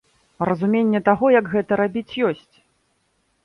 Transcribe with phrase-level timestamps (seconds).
[0.47, 2.55] Разуменне таго, як гэта рабіць, ёсць.